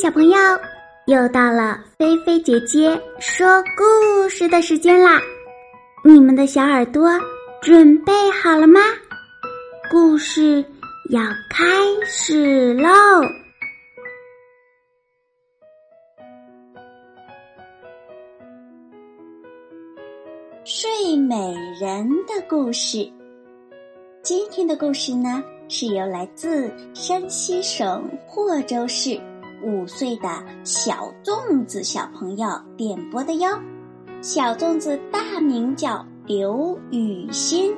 [0.00, 0.38] 小朋友，
[1.06, 3.44] 又到了菲菲姐姐说
[3.76, 5.20] 故事的时间啦！
[6.04, 7.10] 你们的小耳朵
[7.60, 8.78] 准备好了吗？
[9.90, 10.64] 故事
[11.10, 11.64] 要开
[12.06, 12.88] 始喽！
[20.64, 21.34] 睡美
[21.80, 22.98] 人的故事。
[24.22, 29.20] 今天的故事呢，是由来自山西省霍州市。
[29.62, 30.28] 五岁的
[30.64, 33.48] 小粽子小朋友点播的哟，
[34.22, 37.74] 小粽子大名叫刘雨欣。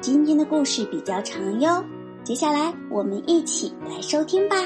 [0.00, 1.84] 今天的故事比较长哟，
[2.24, 4.56] 接下来我们一起来收听吧。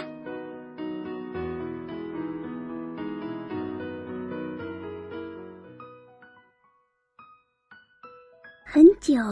[8.65, 9.23] 很久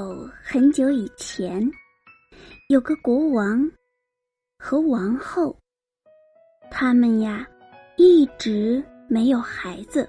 [0.42, 1.70] 很久以前，
[2.68, 3.70] 有个国王
[4.58, 5.56] 和王后。
[6.76, 7.46] 他们呀，
[7.96, 10.08] 一直没有孩子，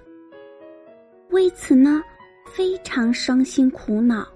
[1.30, 2.02] 为此呢，
[2.48, 4.28] 非常伤心苦恼。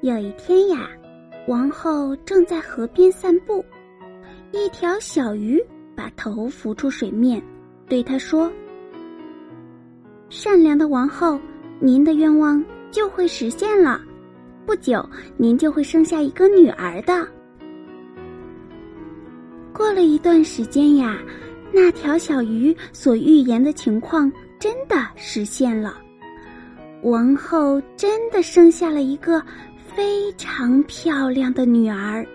[0.00, 0.90] 有一天呀，
[1.46, 3.64] 王后正在河边散步，
[4.50, 7.40] 一条小鱼把头浮出水面，
[7.86, 8.50] 对她说
[10.28, 11.38] ：“善良的王后，
[11.78, 14.00] 您的愿望就会实现了，
[14.66, 17.24] 不久您就会生下一个女儿的。”
[19.80, 21.16] 过了一段时间呀，
[21.72, 25.96] 那条小鱼所预言的情况真的实现了，
[27.02, 29.42] 王后真的生下了一个
[29.78, 32.26] 非常漂亮的女儿。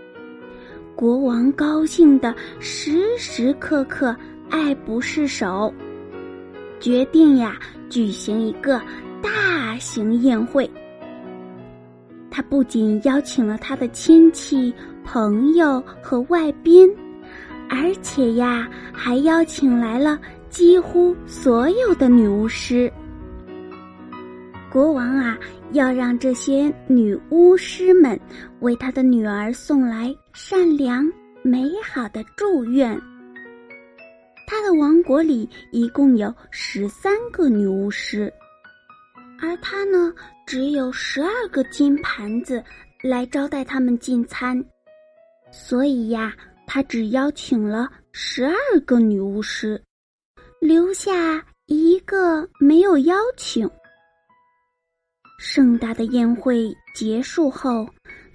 [0.96, 4.16] 国王高兴的时时刻刻
[4.50, 5.72] 爱不释手，
[6.80, 7.60] 决定呀
[7.92, 8.82] 举行一个
[9.22, 10.68] 大型宴会。
[12.32, 16.92] 他不仅邀请了他的亲戚、朋友和外宾。
[17.70, 22.92] 而且呀，还邀请来了几乎所有的女巫师。
[24.72, 25.38] 国王啊，
[25.72, 28.20] 要让这些女巫师们
[28.60, 31.10] 为他的女儿送来善良
[31.42, 33.00] 美好的祝愿。
[34.48, 38.32] 他的王国里一共有十三个女巫师，
[39.42, 40.14] 而他呢，
[40.46, 42.64] 只有十二个金盘子
[43.02, 44.64] 来招待他们进餐，
[45.52, 46.34] 所以呀。
[46.68, 49.82] 他只邀请了十二个女巫师，
[50.60, 53.70] 留下一个没有邀请。
[55.38, 57.88] 盛大的宴会结束后，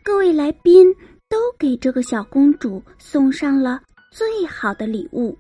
[0.03, 0.95] 各位来宾
[1.29, 3.83] 都给这个小公主送上了
[4.13, 5.37] 最好的礼物。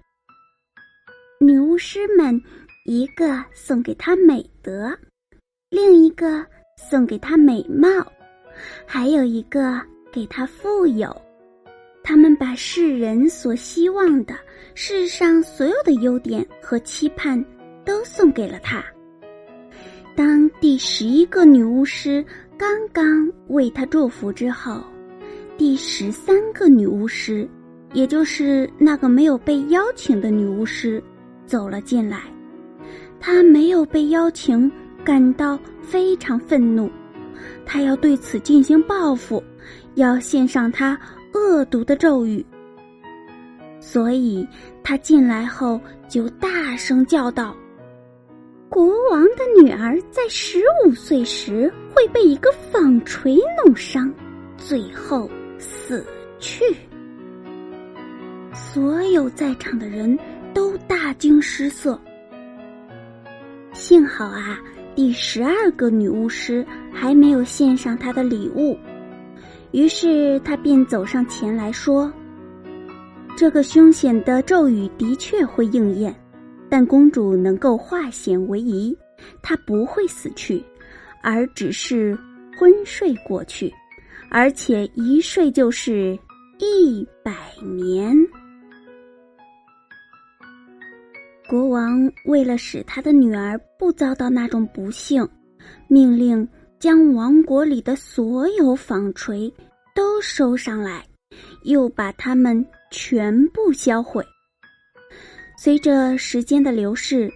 [1.39, 2.41] 女巫师们，
[2.87, 4.97] 一个送给她美德，
[5.71, 6.45] 另一个
[6.77, 7.89] 送给她美貌，
[8.87, 9.81] 还有一个
[10.13, 11.15] 给她富有。
[12.11, 14.35] 他们把世人所希望的
[14.75, 17.41] 世上所有的优点和期盼
[17.85, 18.85] 都送给了他。
[20.17, 22.25] 当第十一个女巫师
[22.59, 24.83] 刚刚为他祝福之后，
[25.57, 27.49] 第十三个女巫师，
[27.93, 31.01] 也就是那个没有被邀请的女巫师，
[31.47, 32.23] 走了进来。
[33.21, 34.69] 她没有被邀请，
[35.05, 36.91] 感到非常愤怒，
[37.65, 39.41] 她要对此进行报复，
[39.95, 40.99] 要献上她。
[41.33, 42.45] 恶毒的咒语，
[43.79, 44.47] 所以
[44.83, 47.57] 他进来后就大声叫道
[48.69, 54.13] ：“国王的女儿在十五岁时会被一个纺锤弄伤，
[54.57, 56.05] 最后死
[56.39, 56.65] 去。”
[58.53, 60.19] 所有在场的人
[60.53, 61.99] 都大惊失色。
[63.73, 64.59] 幸好啊，
[64.95, 68.77] 第十二个女巫师还没有献上她的礼物。
[69.73, 72.13] 于是他便走上前来说
[73.37, 76.15] ：“这个凶险的咒语的确会应验，
[76.69, 78.97] 但公主能够化险为夷，
[79.41, 80.63] 她不会死去，
[81.23, 82.19] 而只是
[82.59, 83.73] 昏睡过去，
[84.29, 86.19] 而且一睡就是
[86.59, 87.33] 一百
[87.63, 88.17] 年。”
[91.49, 95.29] 国王为了使他的女儿不遭到那种不幸，
[95.89, 96.49] 命令。
[96.81, 99.53] 将王国里的所有纺锤
[99.95, 101.07] 都收上来，
[101.65, 104.25] 又把它们全部销毁。
[105.59, 107.31] 随着时间的流逝，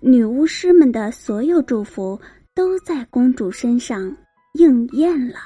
[0.00, 2.16] 女巫师们的所有祝福
[2.54, 4.16] 都在公主身上
[4.54, 5.40] 应验了。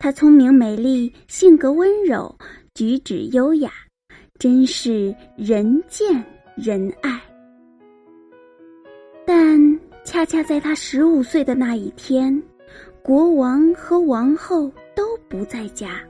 [0.00, 2.36] 她聪明美丽，性格温柔，
[2.74, 3.70] 举止优雅，
[4.40, 6.12] 真是人见
[6.56, 7.22] 人爱。
[9.24, 9.91] 但。
[10.04, 12.42] 恰恰在他十五岁的那一天，
[13.02, 16.00] 国王和王后都不在家，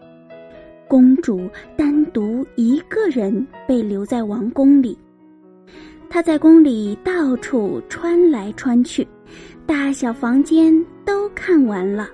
[0.89, 4.99] 公主单独一个人被留在王宫里。
[6.09, 9.07] 她在宫里到处穿来穿去，
[9.67, 10.75] 大小房间
[11.05, 12.09] 都看完了。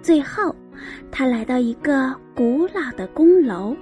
[0.00, 0.54] 最后，
[1.10, 3.76] 她来到一个古老的宫楼。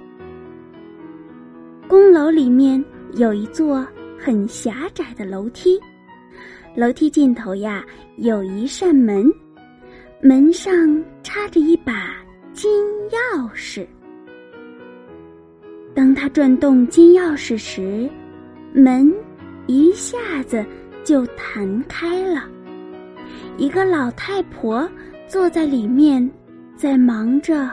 [1.87, 2.83] 宫楼里面
[3.13, 3.87] 有一座
[4.19, 5.79] 很狭窄的楼梯，
[6.77, 7.83] 楼梯尽头呀
[8.17, 9.27] 有一扇门。
[10.21, 12.15] 门上插着一把
[12.53, 12.69] 金
[13.09, 13.83] 钥匙。
[15.95, 18.07] 当他转动金钥匙时，
[18.73, 19.11] 门
[19.65, 20.63] 一下子
[21.03, 22.47] 就弹开了。
[23.57, 24.87] 一个老太婆
[25.27, 26.29] 坐在里面，
[26.75, 27.67] 在忙着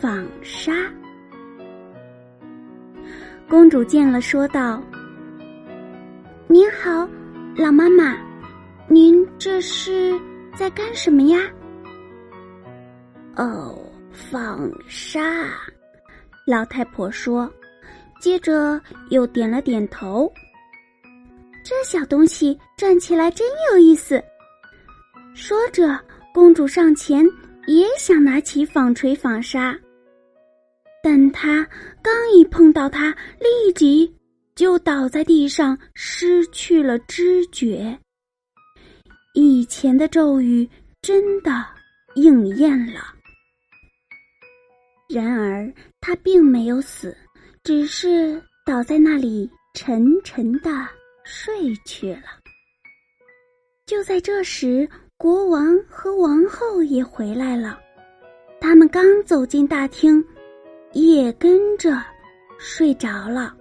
[0.00, 0.72] 纺纱。
[3.48, 4.80] 公主见了，说道
[6.46, 7.08] ：“您好，
[7.56, 8.16] 老妈妈，
[8.88, 10.18] 您这是
[10.56, 11.38] 在干什么呀？”
[13.36, 13.78] 哦，
[14.10, 15.50] 纺纱，
[16.46, 17.48] 老太婆说，
[18.20, 18.80] 接着
[19.10, 20.32] 又点了点头。
[21.62, 24.22] 这小东西转起来真有意思。
[25.34, 26.00] 说着，
[26.32, 27.24] 公主上前
[27.66, 29.78] 也想拿起纺锤纺纱，
[31.02, 31.64] 但她
[32.02, 34.12] 刚一碰到它，立即
[34.56, 37.96] 就倒在地上，失去了知觉。
[39.40, 40.68] 以前的咒语
[41.00, 41.64] 真的
[42.16, 43.14] 应验了。
[45.08, 47.16] 然而，他并没有死，
[47.62, 50.70] 只是倒在那里沉沉的
[51.22, 52.24] 睡去了。
[53.86, 57.78] 就在这时，国王和王后也回来了。
[58.60, 60.22] 他们刚走进大厅，
[60.94, 61.96] 也跟着
[62.58, 63.54] 睡着了。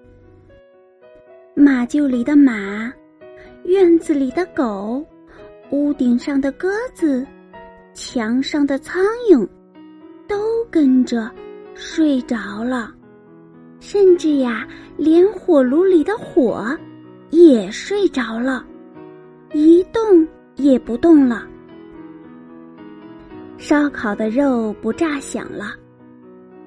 [1.53, 2.91] 马厩里的马，
[3.65, 5.05] 院子里的狗，
[5.71, 7.25] 屋顶上的鸽子，
[7.93, 9.47] 墙上的苍蝇。
[10.27, 11.31] 都跟着
[11.73, 12.93] 睡着了，
[13.79, 14.67] 甚至呀，
[14.97, 16.77] 连火炉里的火
[17.29, 18.65] 也睡着了，
[19.53, 20.27] 一动
[20.57, 21.47] 也不动了。
[23.57, 25.73] 烧烤的肉不炸响了，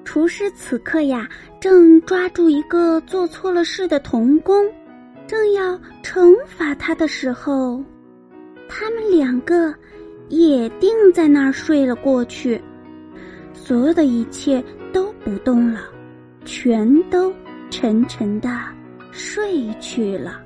[0.03, 4.65] 厨师此刻呀，正抓住一个做错了事的童工，
[5.27, 7.83] 正要惩罚他的时候，
[8.73, 9.75] 他们两个
[10.29, 12.59] 也定在那儿睡了过去。
[13.53, 14.63] 所有的一切
[14.93, 15.81] 都不动了，
[16.45, 17.33] 全都
[17.69, 18.49] 沉沉的
[19.11, 20.41] 睡去了。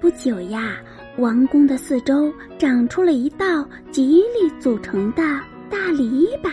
[0.00, 0.76] 不久呀，
[1.18, 5.22] 王宫的四周长出了一道吉利组成的
[5.68, 6.52] 大篱笆。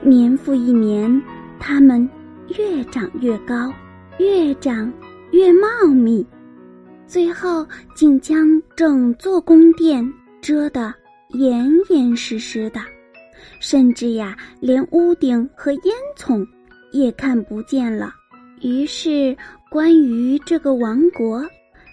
[0.00, 1.22] 年复一年，
[1.58, 2.08] 它们
[2.58, 3.70] 越长越高，
[4.18, 4.90] 越长
[5.30, 6.26] 越茂密，
[7.10, 10.00] 最后竟将整座宫殿
[10.40, 10.94] 遮得
[11.30, 12.80] 严严实实的。
[13.58, 15.82] 甚至呀，连屋顶和烟
[16.16, 16.46] 囱
[16.92, 18.14] 也看不见了。
[18.60, 19.36] 于是，
[19.68, 21.44] 关于这个王国，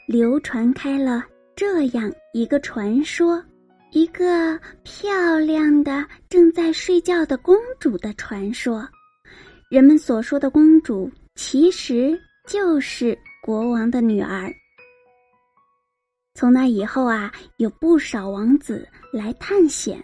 [0.08, 1.26] 流传开了
[1.56, 3.44] 这样一个传说：
[3.90, 8.88] 一个漂亮的正在睡觉的公主的传说。
[9.68, 12.16] 人们所说的公主，其实
[12.48, 14.54] 就是国王的女儿。
[16.38, 20.00] 从那以后啊，有不少王子来探险。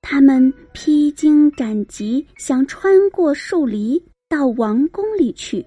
[0.00, 5.62] 他们披荆斩棘，想穿过树篱到王宫里去，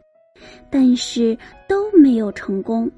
[0.72, 1.38] 但是
[1.70, 2.92] 都没有成功。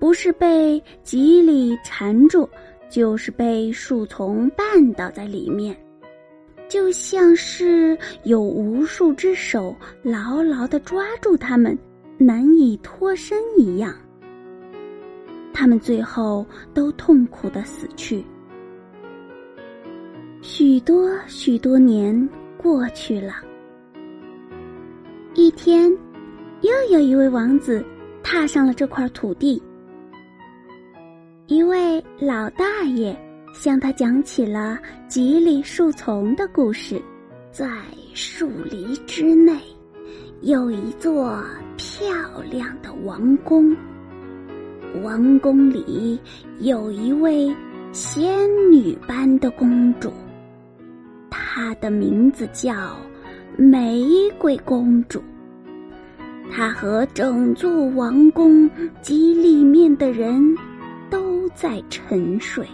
[0.00, 2.48] 不是被蒺藜缠住，
[2.88, 5.76] 就是被树丛绊倒在里面，
[6.70, 11.78] 就像是有无数只手牢牢的抓住他们，
[12.16, 13.94] 难以脱身一样。
[15.58, 16.44] 他们最后
[16.74, 18.22] 都痛苦的死去。
[20.42, 23.36] 许多许多年过去了，
[25.32, 25.90] 一天，
[26.60, 27.82] 又有一位王子
[28.22, 29.60] 踏上了这块土地。
[31.46, 33.18] 一位老大爷
[33.54, 37.00] 向他讲起了吉利树丛的故事。
[37.50, 37.66] 在
[38.12, 39.58] 树篱之内，
[40.42, 41.42] 有一座
[41.78, 42.06] 漂
[42.50, 43.74] 亮的王宫。
[45.02, 46.18] 王宫里
[46.60, 47.54] 有一位
[47.92, 50.12] 仙女般的公主。
[51.30, 52.96] 她的名字叫
[53.56, 54.04] 玫
[54.38, 55.22] 瑰公主。
[56.50, 58.70] 她和整座王宫
[59.02, 60.40] 及里面的人
[61.10, 62.66] 都在沉睡。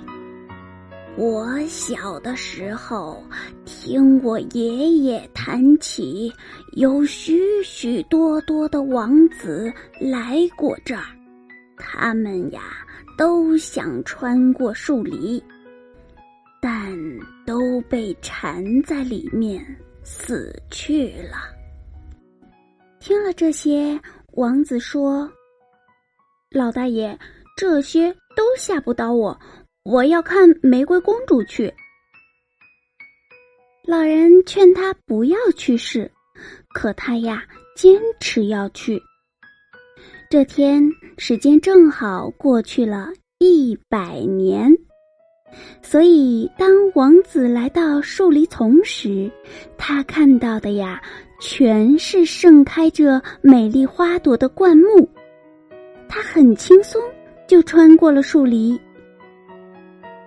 [1.17, 3.23] 我小的时候
[3.67, 6.33] 听我爷爷谈起，
[6.73, 11.05] 有许许多多的王子来过这儿，
[11.77, 12.63] 他们呀
[13.17, 15.43] 都想穿过树篱。
[16.61, 16.97] 但
[17.45, 19.65] 都被缠在里面，
[20.05, 21.37] 死去了。
[23.01, 24.01] 听了这些，
[24.35, 25.29] 王子说
[26.53, 27.19] ：“老大爷，
[27.57, 29.37] 这些都吓不倒我，
[29.83, 31.75] 我要看玫瑰公主去。”
[33.85, 36.09] 老人劝他不要去试，
[36.73, 39.03] 可他呀坚持要去。
[40.33, 40.83] 这天
[41.19, 44.75] 时间正好过去了一百年，
[45.83, 49.31] 所以当王子来到树篱丛时，
[49.77, 50.99] 他看到的呀
[51.39, 55.07] 全是盛开着美丽花朵的灌木。
[56.09, 56.99] 他很轻松
[57.47, 58.81] 就穿过了树篱，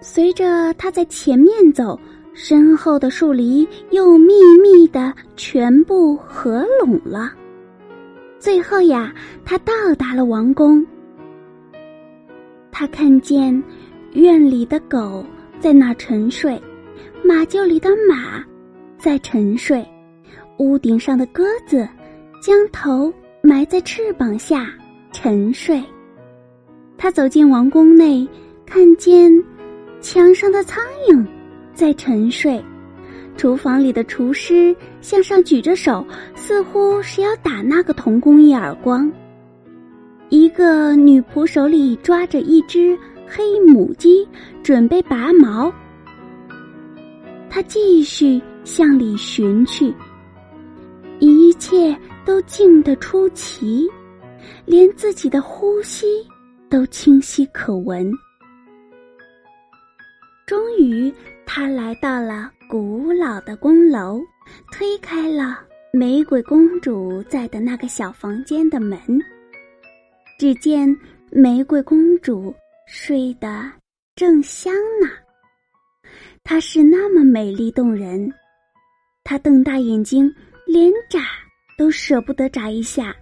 [0.02, 2.00] 随着他在前面走。
[2.36, 7.34] 身后的树篱又密密的全部合拢了。
[8.46, 9.12] 最后呀，
[9.44, 10.86] 他到达了王宫。
[12.72, 13.64] 他看见
[14.14, 15.25] 院里的狗
[15.60, 16.62] 在那沉睡，
[17.24, 18.46] 马厩里的马
[19.00, 19.84] 在沉睡，
[20.60, 21.90] 屋顶上的鸽子
[22.40, 23.12] 将头
[23.42, 24.72] 埋在翅膀下
[25.12, 25.84] 沉睡。
[27.00, 28.28] 他走进王宫内，
[28.64, 29.34] 看见
[30.02, 31.25] 墙上的苍蝇。
[31.74, 32.64] 在沉睡，
[33.36, 34.75] 厨房里的厨师
[35.06, 39.12] 向上举着手，似乎是要打那个童工一耳光。
[40.30, 42.98] 一个女仆手里抓着一只
[43.28, 44.28] 黑母鸡，
[44.64, 45.72] 准备拔毛。
[47.52, 49.94] 她继续向里寻去，
[51.20, 51.96] 一切
[52.26, 53.88] 都静得出奇，
[54.66, 56.08] 连自己的呼吸
[56.68, 58.12] 都清晰可闻。
[60.48, 61.14] 终于。
[61.48, 64.20] 他来到了古老的宫楼，
[64.72, 65.60] 推开了
[65.92, 69.00] 玫瑰公主在的那个小房间的门。
[70.38, 70.94] 只见
[71.32, 72.54] 玫瑰公主
[72.88, 73.72] 睡得
[74.16, 75.10] 正香呢，
[76.44, 78.32] 她是那么美丽动人，
[79.24, 80.34] 她瞪大眼睛，
[80.66, 81.22] 连眨
[81.78, 83.16] 都舍不得眨一下，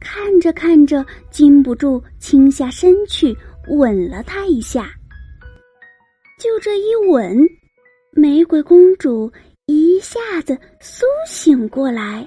[0.00, 3.36] 看着看着，禁不住倾下身去
[3.68, 4.90] 吻了她一下。
[6.38, 7.46] 就这一吻，
[8.12, 9.30] 玫瑰公主
[9.68, 12.26] 一下子苏醒过来。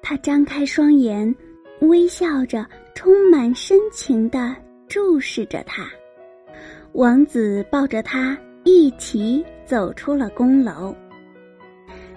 [0.00, 1.32] 她张开双眼，
[1.82, 4.56] 微笑着，充满深情的
[4.88, 5.86] 注视着他。
[6.92, 10.96] 王子抱着她一起走出了宫楼。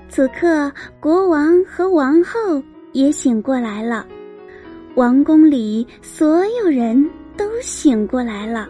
[0.08, 2.63] 此刻，国王和王后
[2.94, 4.08] 也醒过来了，
[4.96, 8.70] 王宫里所有人都醒过来了。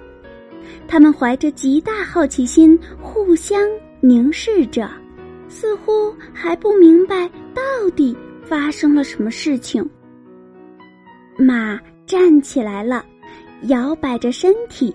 [0.88, 3.62] 他们怀着极大好奇心，互相
[4.00, 4.90] 凝视着，
[5.54, 7.62] 似乎还不明白到
[7.96, 9.88] 底发生了什么事情。
[11.38, 13.06] 马站起来了，
[13.68, 14.92] 摇摆着身体；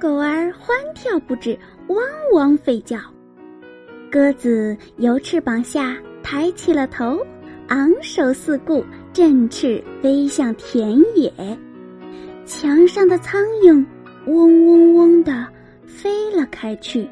[0.00, 1.98] 狗儿欢跳不止，汪
[2.32, 2.98] 汪吠叫；
[4.12, 7.18] 鸽子由翅膀下抬起了头，
[7.68, 11.32] 昂首四顾，振翅飞向田野。
[12.46, 13.84] 墙上的苍蝇。
[14.26, 15.48] 嗡嗡嗡的
[15.86, 17.08] 飞了开去，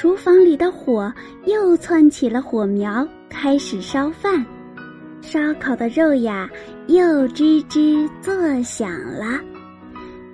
[0.00, 1.12] 厨房里的火
[1.44, 4.42] 又窜起了火苗，开始烧饭。
[5.20, 6.48] 烧烤的肉呀，
[6.86, 9.38] 又吱吱作响了。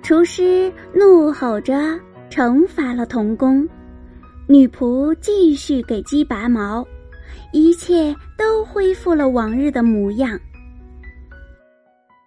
[0.05, 1.99] 厨师怒吼着
[2.31, 3.69] 惩罚了童工，
[4.47, 6.87] 女仆继续给鸡拔毛，
[7.53, 10.39] 一切都恢复了往日的模样。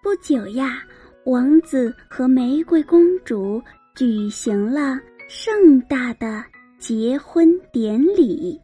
[0.04, 0.84] 不久呀。
[1.26, 3.62] 王子和玫瑰公主
[3.94, 6.44] 举行了盛大的
[6.80, 8.60] 结婚典礼，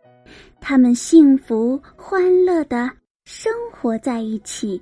[0.61, 2.89] 他们幸福欢乐的
[3.25, 4.81] 生活在一起，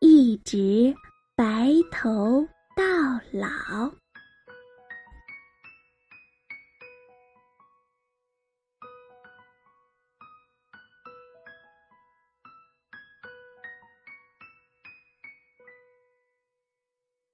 [0.00, 0.94] 一直
[1.34, 2.84] 白头到
[3.32, 3.90] 老。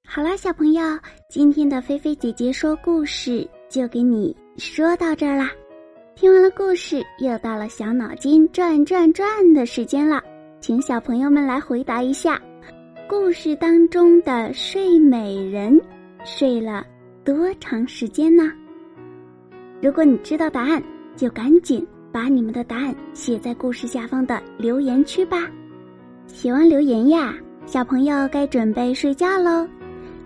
[0.07, 0.83] 好啦，小朋友，
[1.28, 5.48] 今天的菲菲姐姐说故事就给你说到这儿啦。
[6.16, 10.20] 听完了故事，又到了小脑筋转转转的时间了，
[10.60, 12.42] 请小朋友们来回答一下：
[13.08, 15.80] 故事当中的睡美人
[16.24, 16.84] 睡了
[17.24, 18.52] 多长时间呢？
[19.80, 20.82] 如果你知道答案，
[21.14, 25.48] 就赶紧把你们的答案写在故事下方的留言区吧。
[26.26, 27.32] 写完留言呀，
[27.66, 29.64] 小朋友该准备睡觉喽。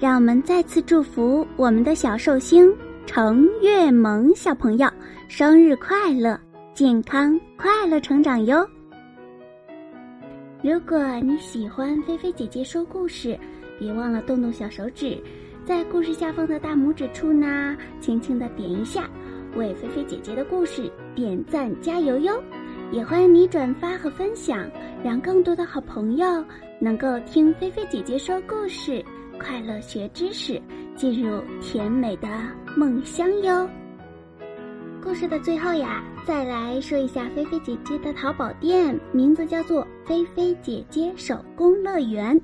[0.00, 2.74] 让我们再次祝福我们的小寿星
[3.06, 4.88] 程月萌小朋友
[5.28, 6.38] 生日快乐，
[6.72, 8.66] 健康快乐成长哟！
[10.62, 13.38] 如果你喜欢菲菲姐姐说故事，
[13.78, 15.16] 别忘了动动小手指，
[15.64, 19.08] 在故事下方的大拇指处呢，轻轻的点一下，
[19.54, 22.42] 为菲菲姐姐的故事点赞加油哟！
[22.90, 24.68] 也欢迎你转发和分享，
[25.04, 26.44] 让更多的好朋友
[26.80, 29.04] 能够听菲菲姐姐说故事，
[29.38, 30.60] 快乐学知识，
[30.96, 32.28] 进入甜美的
[32.76, 33.68] 梦乡哟。
[35.00, 42.40] 故事的最后呀，再来说一下菲菲姐姐的淘宝店，名字叫做菲菲姐姐手工乐园，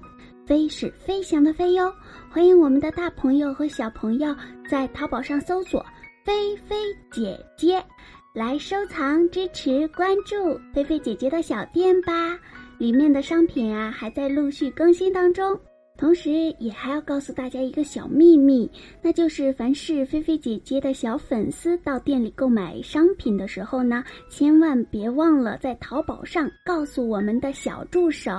[0.46, 1.92] 飞是飞翔的飞哟。
[2.30, 4.34] 欢迎我们的大朋友和小朋友
[4.68, 5.84] 在淘宝上搜索
[6.22, 6.76] “菲菲
[7.10, 7.82] 姐姐”，
[8.32, 12.38] 来收藏、支持、关注菲菲姐姐的小店吧。
[12.78, 15.58] 里面的商品啊，还在陆续更新当中。
[16.00, 18.68] 同时，也还要告诉大家一个小秘密，
[19.02, 28.32] 那就是凡是菲菲姐姐的小粉丝到店里购买商品的时候呢，千万别忘了在淘宝上告诉我们的小助手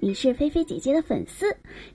[0.00, 1.46] 你是菲菲姐姐的粉丝，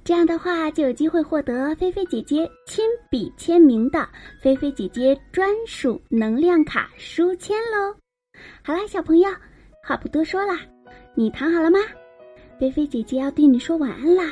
[0.05, 4.07] 这样的话就有机会获得菲菲姐姐亲笔签名的
[4.41, 7.93] 菲菲姐姐专属能量卡书签喽。
[8.63, 9.29] 好啦，小朋友，
[9.86, 10.62] 话不多说啦，
[11.13, 11.79] 你躺好了吗？
[12.57, 14.31] 菲菲姐姐要对你说晚安啦。